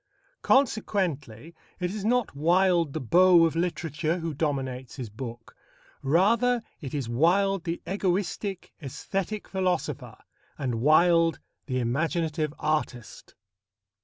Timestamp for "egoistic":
7.85-8.73